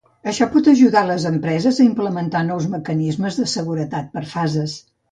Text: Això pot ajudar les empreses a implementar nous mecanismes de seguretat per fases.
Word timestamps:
Això 0.29 0.45
pot 0.53 0.69
ajudar 0.71 1.03
les 1.09 1.27
empreses 1.31 1.83
a 1.83 1.87
implementar 1.91 2.43
nous 2.49 2.69
mecanismes 2.75 3.43
de 3.43 3.51
seguretat 3.57 4.15
per 4.19 4.31
fases. 4.37 4.81